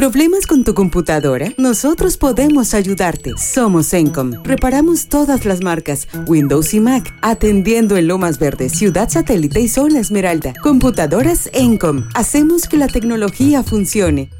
[0.00, 1.52] ¿Problemas con tu computadora?
[1.58, 3.34] Nosotros podemos ayudarte.
[3.36, 4.32] Somos Encom.
[4.44, 10.00] Reparamos todas las marcas, Windows y Mac, atendiendo en Lomas Verdes, Ciudad Satélite y Zona
[10.00, 10.54] Esmeralda.
[10.62, 12.08] Computadoras Encom.
[12.14, 14.30] Hacemos que la tecnología funcione.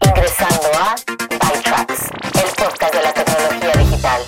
[0.00, 0.96] Ingresando a
[1.28, 2.00] ByTrax,
[2.36, 4.22] el podcast de la tecnología digital.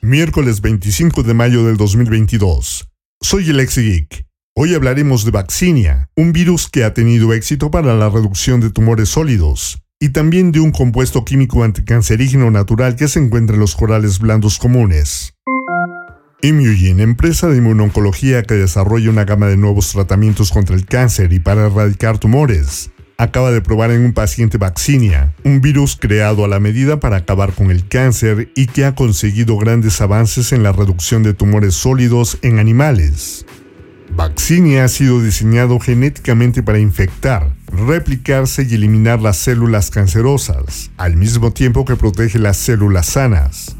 [0.00, 2.88] Miércoles 25 de mayo del 2022.
[3.20, 4.27] Soy el Geek.
[4.60, 9.08] Hoy hablaremos de Vaccinia, un virus que ha tenido éxito para la reducción de tumores
[9.08, 14.18] sólidos, y también de un compuesto químico anticancerígeno natural que se encuentra en los corales
[14.18, 15.32] blandos comunes.
[16.42, 21.38] Imugene, empresa de inmunoncología que desarrolla una gama de nuevos tratamientos contra el cáncer y
[21.38, 26.58] para erradicar tumores, acaba de probar en un paciente Vaccinia, un virus creado a la
[26.58, 31.22] medida para acabar con el cáncer y que ha conseguido grandes avances en la reducción
[31.22, 33.46] de tumores sólidos en animales.
[34.18, 41.52] Vaccinia ha sido diseñado genéticamente para infectar, replicarse y eliminar las células cancerosas, al mismo
[41.52, 43.76] tiempo que protege las células sanas.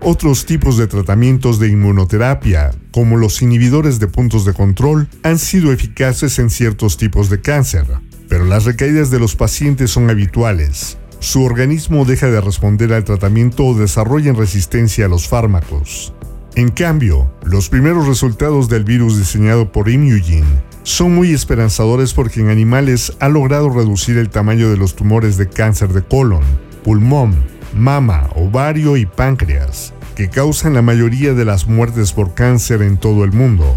[0.00, 5.74] Otros tipos de tratamientos de inmunoterapia, como los inhibidores de puntos de control, han sido
[5.74, 7.84] eficaces en ciertos tipos de cáncer,
[8.30, 10.96] pero las recaídas de los pacientes son habituales.
[11.18, 16.14] Su organismo deja de responder al tratamiento o desarrolla resistencia a los fármacos.
[16.54, 22.50] En cambio, los primeros resultados del virus diseñado por Imugene son muy esperanzadores porque en
[22.50, 26.42] animales ha logrado reducir el tamaño de los tumores de cáncer de colon,
[26.84, 27.36] pulmón,
[27.74, 33.24] mama, ovario y páncreas, que causan la mayoría de las muertes por cáncer en todo
[33.24, 33.74] el mundo.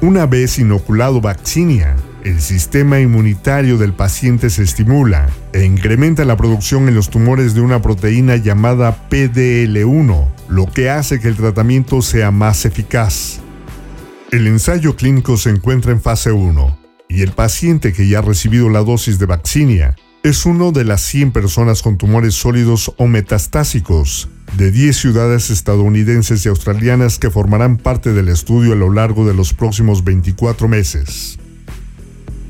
[0.00, 6.88] Una vez inoculado vaccinia, el sistema inmunitario del paciente se estimula e incrementa la producción
[6.88, 12.30] en los tumores de una proteína llamada PDL1, lo que hace que el tratamiento sea
[12.30, 13.40] más eficaz.
[14.30, 18.68] El ensayo clínico se encuentra en fase 1 y el paciente que ya ha recibido
[18.68, 24.28] la dosis de vaccinia es uno de las 100 personas con tumores sólidos o metastásicos
[24.56, 29.34] de 10 ciudades estadounidenses y australianas que formarán parte del estudio a lo largo de
[29.34, 31.38] los próximos 24 meses.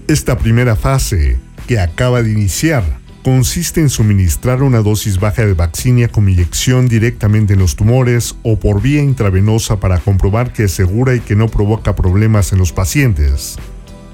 [0.07, 6.09] Esta primera fase, que acaba de iniciar, consiste en suministrar una dosis baja de vaccinia
[6.09, 11.15] con inyección directamente en los tumores o por vía intravenosa para comprobar que es segura
[11.15, 13.59] y que no provoca problemas en los pacientes.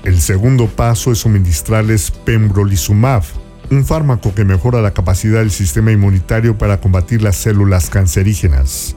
[0.04, 3.22] El segundo paso es suministrarles pembrolizumab,
[3.70, 8.96] un fármaco que mejora la capacidad del sistema inmunitario para combatir las células cancerígenas.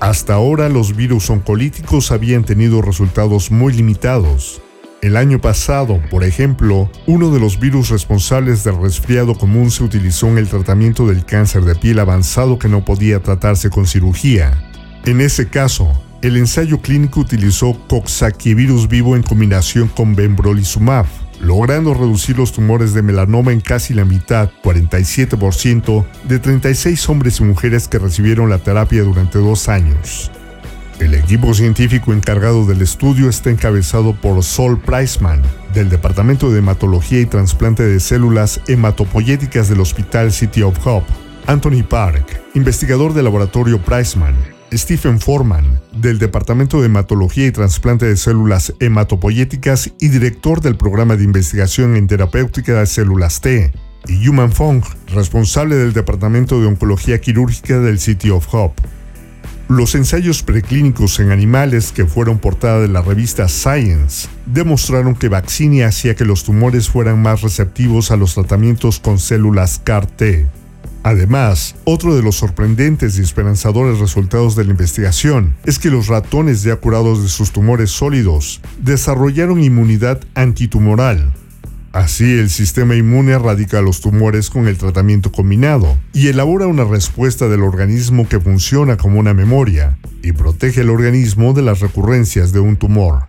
[0.00, 4.60] Hasta ahora los virus oncolíticos habían tenido resultados muy limitados,
[5.04, 10.28] el año pasado, por ejemplo, uno de los virus responsables del resfriado común se utilizó
[10.28, 14.52] en el tratamiento del cáncer de piel avanzado que no podía tratarse con cirugía.
[15.04, 21.04] En ese caso, el ensayo clínico utilizó coxsackievirus vivo en combinación con pembrolizumab,
[21.38, 27.44] logrando reducir los tumores de melanoma en casi la mitad, 47%, de 36 hombres y
[27.44, 30.30] mujeres que recibieron la terapia durante dos años.
[31.00, 35.42] El equipo científico encargado del estudio está encabezado por Sol Priceman,
[35.74, 41.06] del Departamento de Hematología y Transplante de Células Hematopoyéticas del Hospital City of Hope,
[41.46, 44.36] Anthony Park, investigador del laboratorio Priceman,
[44.72, 51.16] Stephen Foreman, del Departamento de Hematología y Transplante de Células Hematopoyéticas y director del Programa
[51.16, 53.72] de Investigación en Terapéutica de Células T,
[54.06, 58.82] y Human Fong, responsable del Departamento de Oncología Quirúrgica del City of Hope.
[59.68, 65.88] Los ensayos preclínicos en animales que fueron portada de la revista Science demostraron que Vaccinia
[65.88, 70.46] hacía que los tumores fueran más receptivos a los tratamientos con células CAR-T.
[71.02, 76.62] Además, otro de los sorprendentes y esperanzadores resultados de la investigación es que los ratones
[76.62, 81.32] ya curados de sus tumores sólidos desarrollaron inmunidad antitumoral,
[81.94, 87.48] Así, el sistema inmune erradica los tumores con el tratamiento combinado y elabora una respuesta
[87.48, 92.58] del organismo que funciona como una memoria y protege el organismo de las recurrencias de
[92.58, 93.28] un tumor.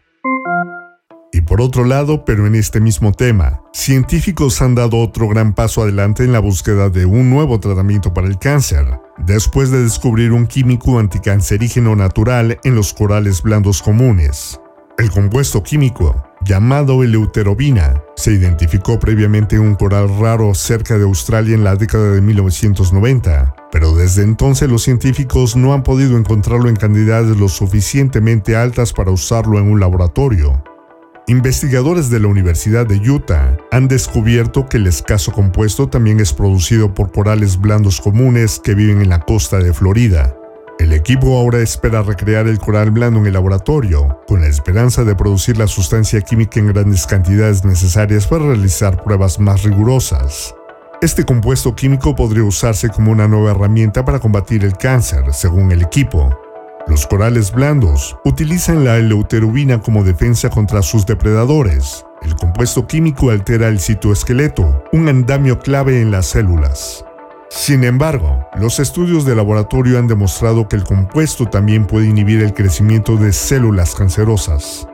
[1.31, 5.83] Y por otro lado, pero en este mismo tema, científicos han dado otro gran paso
[5.83, 10.47] adelante en la búsqueda de un nuevo tratamiento para el cáncer, después de descubrir un
[10.47, 14.59] químico anticancerígeno natural en los corales blandos comunes.
[14.97, 18.01] El compuesto químico llamado eleuterobina.
[18.15, 23.55] Se identificó previamente en un coral raro cerca de Australia en la década de 1990,
[23.71, 29.11] pero desde entonces los científicos no han podido encontrarlo en cantidades lo suficientemente altas para
[29.11, 30.63] usarlo en un laboratorio.
[31.27, 36.93] Investigadores de la Universidad de Utah han descubierto que el escaso compuesto también es producido
[36.93, 40.37] por corales blandos comunes que viven en la costa de Florida.
[40.77, 45.15] El equipo ahora espera recrear el coral blando en el laboratorio, con la esperanza de
[45.15, 50.53] producir la sustancia química en grandes cantidades necesarias para realizar pruebas más rigurosas.
[51.01, 55.81] Este compuesto químico podría usarse como una nueva herramienta para combatir el cáncer, según el
[55.81, 56.37] equipo.
[56.87, 62.05] Los corales blandos utilizan la eleuterubina como defensa contra sus depredadores.
[62.21, 67.05] El compuesto químico altera el citoesqueleto, un andamio clave en las células.
[67.55, 72.53] Sin embargo, los estudios de laboratorio han demostrado que el compuesto también puede inhibir el
[72.53, 74.85] crecimiento de células cancerosas.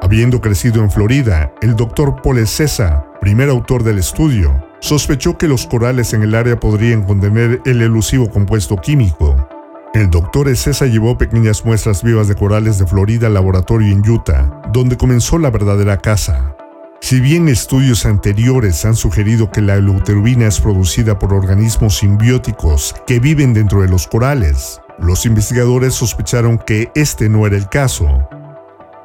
[0.00, 5.66] Habiendo crecido en Florida, el doctor Paul Cesa, primer autor del estudio, sospechó que los
[5.66, 9.36] corales en el área podrían contener el elusivo compuesto químico.
[9.92, 14.62] El doctor Cesa llevó pequeñas muestras vivas de corales de Florida al laboratorio en Utah,
[14.72, 16.55] donde comenzó la verdadera caza.
[17.00, 23.20] Si bien estudios anteriores han sugerido que la eleuterubina es producida por organismos simbióticos que
[23.20, 28.28] viven dentro de los corales, los investigadores sospecharon que este no era el caso.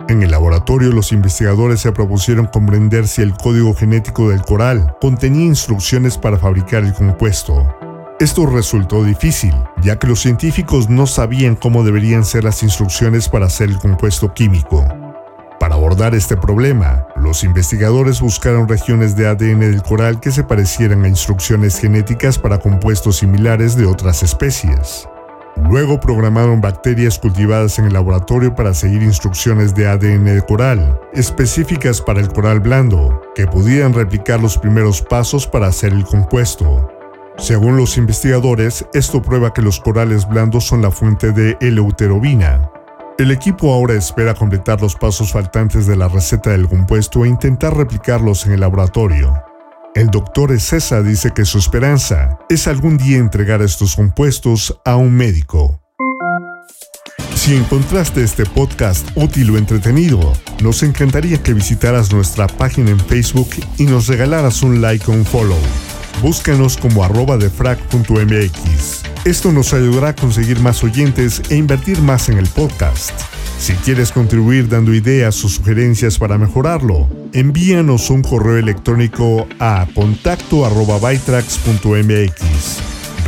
[0.08, 5.46] En el laboratorio los investigadores se propusieron comprender si el código genético del coral contenía
[5.46, 7.76] instrucciones para fabricar el compuesto.
[8.20, 13.48] Esto resultó difícil, ya que los científicos no sabían cómo deberían ser las instrucciones para
[13.48, 14.86] hacer el compuesto químico.
[15.62, 21.06] Para abordar este problema, los investigadores buscaron regiones de ADN del coral que se parecieran
[21.06, 25.08] a instrucciones genéticas para compuestos similares de otras especies.
[25.70, 32.02] Luego programaron bacterias cultivadas en el laboratorio para seguir instrucciones de ADN de coral, específicas
[32.02, 36.90] para el coral blando, que pudieran replicar los primeros pasos para hacer el compuesto.
[37.38, 42.72] Según los investigadores, esto prueba que los corales blandos son la fuente de eleuterobina.
[43.18, 47.76] El equipo ahora espera completar los pasos faltantes de la receta del compuesto e intentar
[47.76, 49.34] replicarlos en el laboratorio.
[49.94, 55.14] El doctor César dice que su esperanza es algún día entregar estos compuestos a un
[55.14, 55.82] médico.
[57.36, 63.50] Si encontraste este podcast útil o entretenido, nos encantaría que visitaras nuestra página en Facebook
[63.78, 65.60] y nos regalaras un like o un follow.
[66.22, 69.11] Búscanos como arroba defrag.mx.
[69.24, 73.12] Esto nos ayudará a conseguir más oyentes e invertir más en el podcast.
[73.60, 80.66] Si quieres contribuir dando ideas o sugerencias para mejorarlo, envíanos un correo electrónico a contacto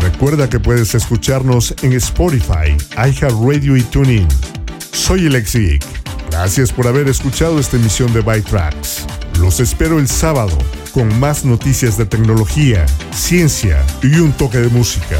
[0.02, 4.28] Recuerda que puedes escucharnos en Spotify, iHeartRadio y TuneIn.
[4.92, 5.86] Soy Geek.
[6.32, 9.06] Gracias por haber escuchado esta emisión de ByTracks.
[9.40, 10.58] Los espero el sábado
[10.92, 15.20] con más noticias de tecnología, ciencia y un toque de música.